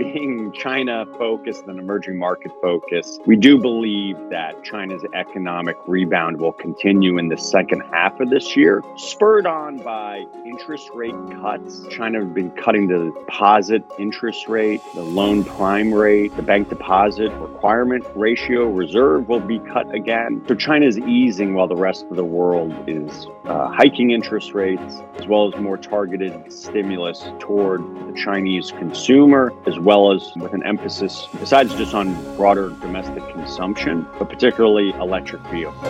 [0.00, 6.38] be being China focused and emerging market focused, we do believe that China's economic rebound
[6.38, 11.86] will continue in the second half of this year, spurred on by interest rate cuts.
[11.90, 17.30] China has been cutting the deposit interest rate, the loan prime rate, the bank deposit
[17.34, 20.42] requirement ratio reserve will be cut again.
[20.48, 25.02] So China is easing while the rest of the world is uh, hiking interest rates,
[25.16, 30.64] as well as more targeted stimulus toward the Chinese consumer, as well as with an
[30.64, 35.84] emphasis, besides just on broader domestic consumption, but particularly electric vehicles.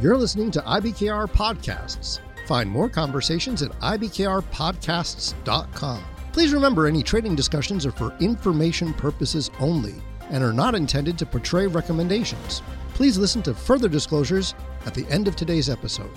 [0.00, 2.20] You're listening to IBKR Podcasts.
[2.46, 6.04] Find more conversations at IBKRPodcasts.com.
[6.32, 9.96] Please remember any trading discussions are for information purposes only
[10.30, 12.62] and are not intended to portray recommendations.
[12.94, 14.54] Please listen to further disclosures
[14.86, 16.10] at the end of today's episode.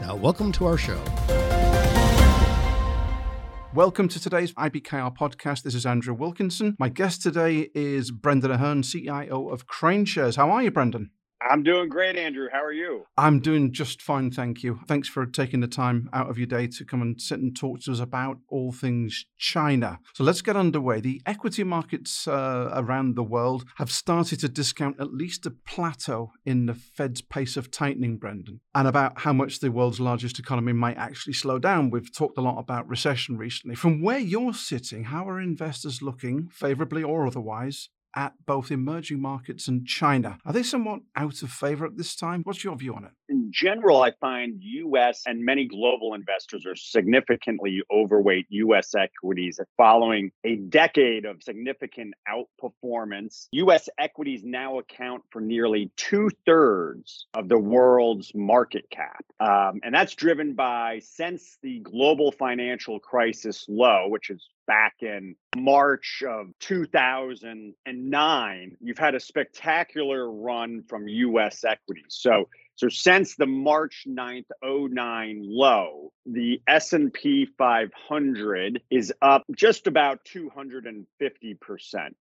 [0.00, 1.02] Now, welcome to our show.
[3.74, 5.62] Welcome to today's IBKR podcast.
[5.62, 6.76] This is Andrew Wilkinson.
[6.78, 10.36] My guest today is Brendan Ahern, CIO of KraneShares.
[10.36, 11.10] How are you, Brendan?
[11.48, 12.48] I'm doing great, Andrew.
[12.52, 13.04] How are you?
[13.16, 14.80] I'm doing just fine, thank you.
[14.86, 17.80] Thanks for taking the time out of your day to come and sit and talk
[17.80, 19.98] to us about all things China.
[20.14, 21.00] So let's get underway.
[21.00, 26.32] The equity markets uh, around the world have started to discount at least a plateau
[26.44, 30.72] in the Fed's pace of tightening, Brendan, and about how much the world's largest economy
[30.72, 31.90] might actually slow down.
[31.90, 33.74] We've talked a lot about recession recently.
[33.74, 39.68] From where you're sitting, how are investors looking, favorably or otherwise, at both emerging markets
[39.68, 40.38] and China.
[40.44, 42.42] Are they somewhat out of favor at this time?
[42.44, 43.12] What's your view on it?
[43.32, 50.32] In general, I find US and many global investors are significantly overweight US equities following
[50.44, 53.46] a decade of significant outperformance.
[53.52, 59.24] US equities now account for nearly two thirds of the world's market cap.
[59.40, 65.36] Um, and that's driven by since the global financial crisis low, which is back in
[65.56, 72.08] March of 2009, you've had a spectacular run from US equities.
[72.10, 72.46] So
[72.76, 81.04] so since the March 9th 09 low, the S&P 500 is up just about 250%.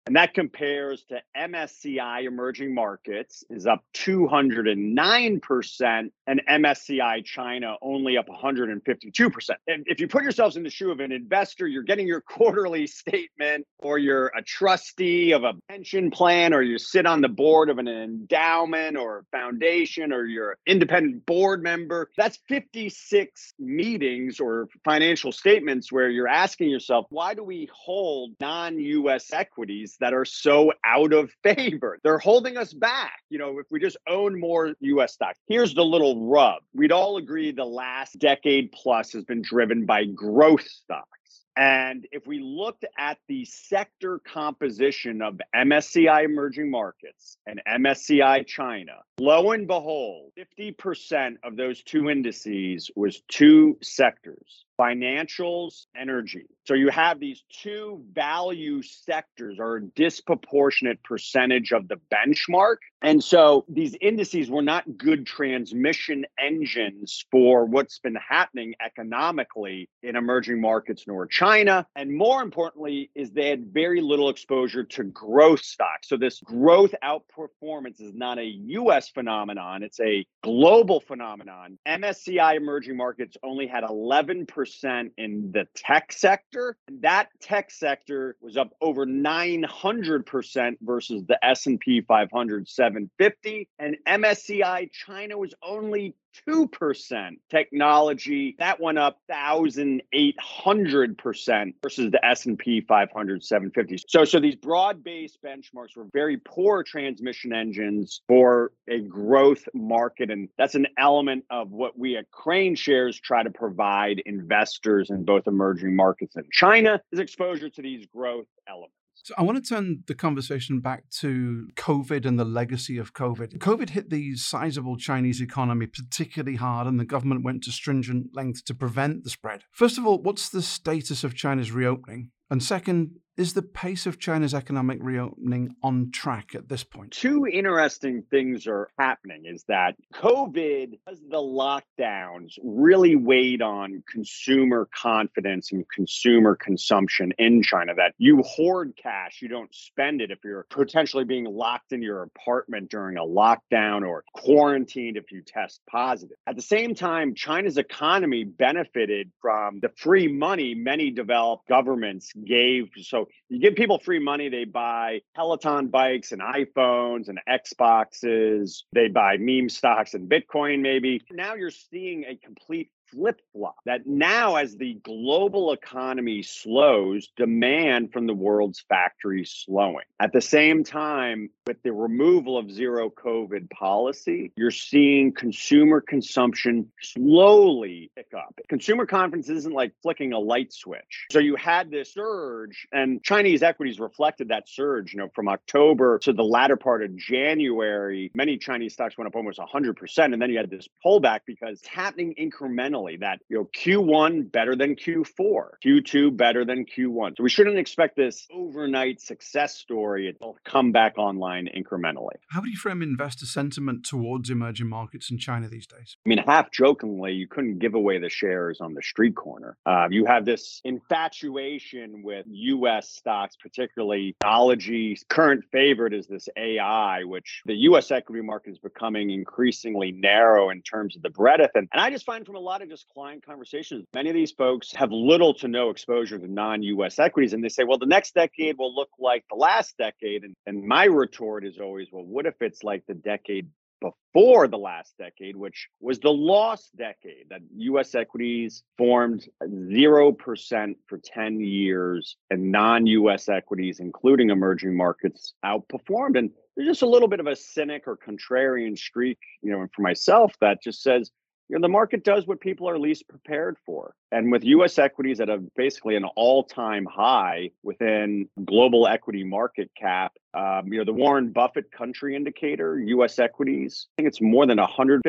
[0.07, 8.27] And that compares to MSCI emerging markets is up 209% and MSCI China only up
[8.27, 9.49] 152%.
[9.67, 12.87] And if you put yourselves in the shoe of an investor, you're getting your quarterly
[12.87, 17.69] statement or you're a trustee of a pension plan or you sit on the board
[17.69, 22.09] of an endowment or foundation or you're independent board member.
[22.17, 28.79] That's 56 meetings or financial statements where you're asking yourself, why do we hold non
[28.79, 31.99] US equities that are so out of favor?
[32.03, 33.19] They're holding us back.
[33.29, 35.39] You know, if we just own more US stocks.
[35.47, 40.05] Here's the little rub we'd all agree the last decade plus has been driven by
[40.05, 41.40] growth stocks.
[41.57, 48.99] And if we looked at the sector composition of MSCI emerging markets and MSCI China,
[49.19, 56.45] lo and behold, 50% of those two indices was two sectors financials, energy.
[56.65, 62.77] So you have these two value sectors are a disproportionate percentage of the benchmark.
[63.01, 70.15] And so these indices were not good transmission engines for what's been happening economically in
[70.15, 71.85] emerging markets nor China.
[71.95, 76.09] And more importantly, is they had very little exposure to growth stocks.
[76.09, 81.77] So this growth outperformance is not a US phenomenon, it's a global phenomenon.
[81.87, 86.77] MSCI emerging markets only had 11% percent in the tech sector.
[87.01, 95.37] That tech sector was up over 900% versus the S&P 500 750 and MSCI China
[95.37, 96.15] was only
[96.47, 105.37] 2% technology that went up 1800% versus the S&P 500 750 so so these broad-based
[105.45, 111.71] benchmarks were very poor transmission engines for a growth market and that's an element of
[111.71, 117.19] what we at KraneShares try to provide investors in both emerging markets and China is
[117.19, 122.25] exposure to these growth elements so I want to turn the conversation back to COVID
[122.25, 123.57] and the legacy of COVID.
[123.59, 128.61] COVID hit the sizable Chinese economy particularly hard, and the government went to stringent lengths
[128.63, 129.63] to prevent the spread.
[129.71, 132.31] First of all, what's the status of China's reopening?
[132.49, 137.11] And second, is the pace of China's economic reopening on track at this point?
[137.11, 145.71] Two interesting things are happening is that COVID, the lockdowns really weighed on consumer confidence
[145.71, 150.65] and consumer consumption in China, that you hoard cash, you don't spend it if you're
[150.69, 156.37] potentially being locked in your apartment during a lockdown or quarantined if you test positive.
[156.45, 162.89] At the same time, China's economy benefited from the free money many developed governments gave.
[163.01, 169.07] So you give people free money, they buy Peloton bikes and iPhones and Xboxes, they
[169.07, 171.21] buy meme stocks and Bitcoin, maybe.
[171.31, 178.13] Now you're seeing a complete flip flop that now, as the global economy slows, demand
[178.13, 180.05] from the world's factories slowing.
[180.19, 186.91] At the same time, with the removal of zero COVID policy, you're seeing consumer consumption
[187.01, 188.59] slowly pick up.
[188.69, 191.27] Consumer confidence isn't like flicking a light switch.
[191.31, 195.13] So you had this surge, and Chinese equities reflected that surge.
[195.13, 199.35] You know, from October to the latter part of January, many Chinese stocks went up
[199.35, 200.33] almost 100%.
[200.33, 204.75] And then you had this pullback because it's happening incrementally that you know Q1 better
[204.75, 207.37] than Q4, Q2 better than Q1.
[207.37, 210.29] So we shouldn't expect this overnight success story.
[210.29, 212.35] It'll come back online incrementally.
[212.49, 216.17] How do you frame investor sentiment towards emerging markets in China these days?
[216.25, 219.77] I mean, half jokingly, you couldn't give away the shares on the street corner.
[219.85, 223.09] Uh, you have this infatuation with U.S.
[223.09, 225.17] stocks, particularly technology.
[225.29, 228.11] Current favorite is this AI, which the U.S.
[228.11, 231.71] equity market is becoming increasingly narrow in terms of the breadth.
[231.75, 234.51] And, and I just find from a lot of just client conversations, many of these
[234.51, 237.53] folks have little to no exposure to non US equities.
[237.53, 240.43] And they say, well, the next decade will look like the last decade.
[240.43, 243.69] And, and my retort is always, well, what if it's like the decade
[244.01, 251.17] before the last decade, which was the lost decade that US equities formed 0% for
[251.17, 256.37] 10 years and non US equities, including emerging markets, outperformed.
[256.37, 259.89] And there's just a little bit of a cynic or contrarian streak, you know, and
[259.93, 261.31] for myself that just says,
[261.71, 264.13] you know, the market does what people are least prepared for.
[264.31, 270.33] And with US equities at a basically an all-time high within global equity market cap,
[270.53, 274.77] um, you know, the Warren Buffett country indicator, US equities, I think it's more than
[274.77, 275.21] 150%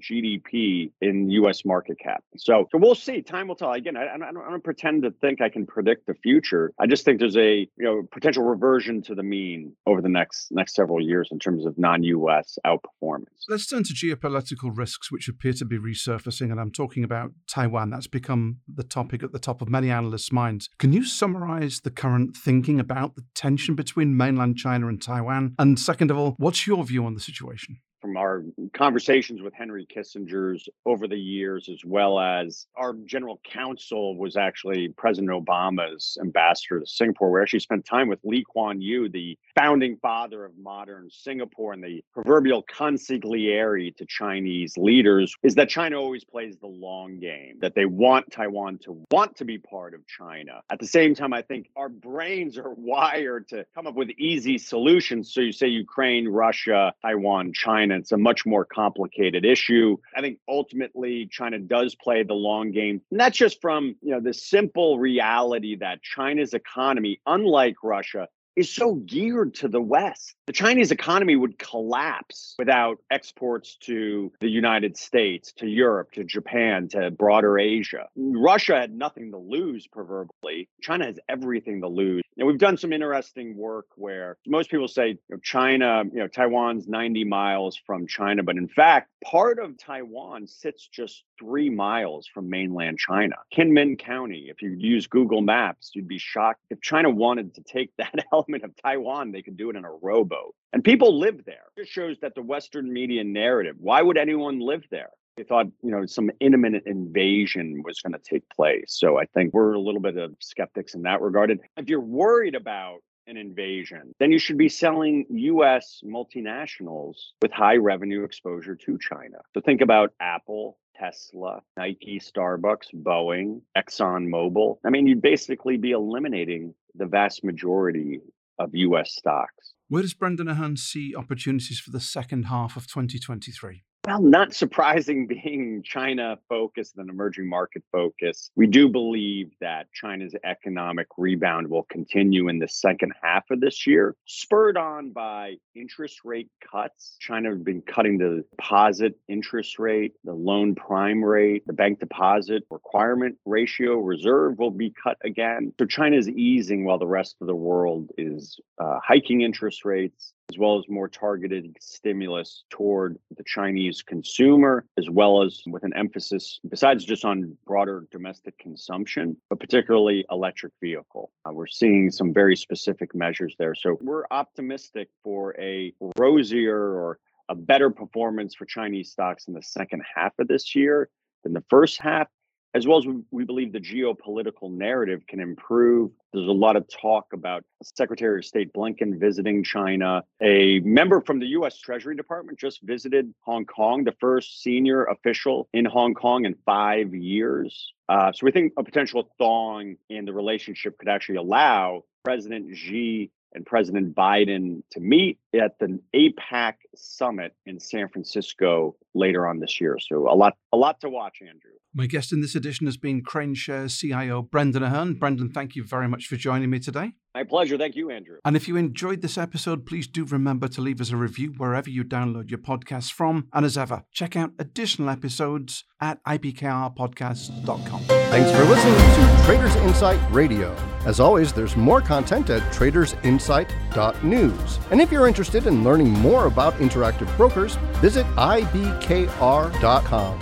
[0.00, 2.24] GDP in US market cap.
[2.36, 3.22] So, so we'll see.
[3.22, 3.72] Time will tell.
[3.72, 6.72] Again, I, I, don't, I don't pretend to think I can predict the future.
[6.80, 10.48] I just think there's a you know potential reversion to the mean over the next
[10.50, 13.26] next several years in terms of non-US outperformance.
[13.48, 17.90] Let's turn to geopolitical risks, which appear to be resurfacing, and I'm talking about Taiwan.
[17.90, 20.68] That's become the topic at the top of many analysts' minds.
[20.78, 25.56] Can you summarize the current thinking about the tension between mainland China and Taiwan?
[25.58, 27.78] And second of all, what's your view on the situation?
[28.02, 28.44] From our
[28.74, 34.88] conversations with Henry Kissinger's over the years, as well as our general counsel was actually
[34.88, 37.30] President Obama's ambassador to Singapore.
[37.30, 41.82] We actually spent time with Lee Kuan Yew, the founding father of modern Singapore, and
[41.82, 47.76] the proverbial consigliere to Chinese leaders is that China always plays the long game, that
[47.76, 50.60] they want Taiwan to want to be part of China.
[50.70, 54.58] At the same time, I think our brains are wired to come up with easy
[54.58, 55.32] solutions.
[55.32, 58.00] So you say Ukraine, Russia, Taiwan, China China.
[58.00, 59.96] It's a much more complicated issue.
[60.16, 64.34] I think ultimately China does play the long game, not just from you know the
[64.34, 70.34] simple reality that China's economy, unlike Russia, is so geared to the West.
[70.46, 76.88] The Chinese economy would collapse without exports to the United States, to Europe, to Japan,
[76.88, 78.08] to broader Asia.
[78.16, 80.68] Russia had nothing to lose, proverbially.
[80.82, 82.22] China has everything to lose.
[82.38, 86.28] And we've done some interesting work where most people say you know, China, you know,
[86.28, 92.26] Taiwan's 90 miles from China, but in fact, part of Taiwan sits just three miles
[92.26, 93.36] from mainland China.
[93.54, 96.64] Kinmen County, if you use Google Maps, you'd be shocked.
[96.70, 99.90] If China wanted to take that element of Taiwan, they could do it in a
[99.90, 100.54] rowboat.
[100.72, 101.66] And people live there.
[101.76, 105.10] It shows that the Western media narrative, why would anyone live there?
[105.36, 108.88] They thought, you know, some imminent invasion was going to take place.
[108.88, 111.50] So I think we're a little bit of skeptics in that regard.
[111.50, 117.52] And if you're worried about an invasion, then you should be selling US multinationals with
[117.52, 119.38] high revenue exposure to China.
[119.54, 124.76] So think about Apple, Tesla, Nike, Starbucks, Boeing, ExxonMobil.
[124.84, 128.20] I mean, you'd basically be eliminating the vast majority
[128.58, 129.72] of US stocks.
[129.88, 133.82] Where does Brendan Ahern see opportunities for the second half of 2023?
[134.04, 138.50] Well, not surprising being China focused and emerging market focused.
[138.56, 143.86] We do believe that China's economic rebound will continue in the second half of this
[143.86, 147.16] year, spurred on by interest rate cuts.
[147.20, 152.64] China has been cutting the deposit interest rate, the loan prime rate, the bank deposit
[152.70, 155.72] requirement ratio reserve will be cut again.
[155.78, 160.32] So China is easing while the rest of the world is uh, hiking interest rates
[160.52, 165.94] as well as more targeted stimulus toward the Chinese consumer, as well as with an
[165.96, 171.30] emphasis, besides just on broader domestic consumption, but particularly electric vehicle.
[171.46, 173.74] Uh, we're seeing some very specific measures there.
[173.74, 177.18] So we're optimistic for a rosier or
[177.48, 181.08] a better performance for Chinese stocks in the second half of this year
[181.44, 182.28] than the first half.
[182.74, 186.10] As well as we, believe the geopolitical narrative can improve.
[186.32, 190.22] There's a lot of talk about Secretary of State Blinken visiting China.
[190.40, 195.68] A member from the US Treasury Department just visited Hong Kong, the first senior official
[195.74, 197.92] in Hong Kong in five years.
[198.08, 203.30] Uh, so we think a potential thawing in the relationship could actually allow President Xi
[203.54, 209.80] and President Biden to meet at the APEC summit in San Francisco later on this
[209.80, 209.98] year.
[209.98, 211.72] So a lot, a lot to watch, Andrew.
[211.94, 215.14] My guest in this edition has been KraneShares CIO Brendan Ahern.
[215.14, 217.12] Brendan, thank you very much for joining me today.
[217.34, 217.78] My pleasure.
[217.78, 218.36] Thank you, Andrew.
[218.44, 221.88] And if you enjoyed this episode, please do remember to leave us a review wherever
[221.88, 223.48] you download your podcasts from.
[223.54, 228.02] And as ever, check out additional episodes at ibkrpodcast.com.
[228.02, 230.74] Thanks for listening to Traders Insight Radio.
[231.06, 234.78] As always, there's more content at tradersinsight.news.
[234.90, 240.38] And if you're interested in learning more about interactive brokers, visit ibkr.com.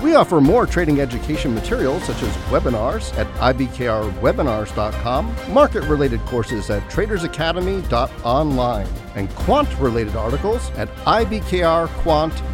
[0.00, 6.82] We offer more trading education materials such as webinars at ibkrwebinars.com, market related courses at
[6.90, 12.53] tradersacademy.online, and quant related articles at ibkrquant.com.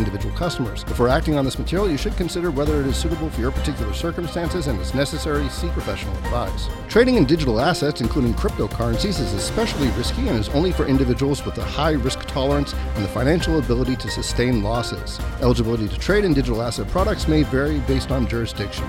[0.00, 0.82] individual customers.
[0.84, 3.94] Before acting on this material, you should consider whether it is suitable for your particular
[3.94, 6.68] circumstances and, if necessary, seek professional advice.
[6.88, 11.58] Trading in digital assets, including cryptocurrencies, is especially risky and is only for individuals with
[11.58, 15.20] a high risk tolerance and the financial ability to sustain losses.
[15.40, 18.88] Eligibility to trade in digital asset products may vary based on jurisdiction.